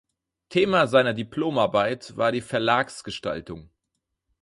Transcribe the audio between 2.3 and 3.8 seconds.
die Verlags-Gestaltung.